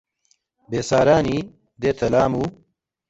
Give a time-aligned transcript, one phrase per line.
[0.69, 1.39] بێسارانی
[1.81, 2.43] دێتە لام و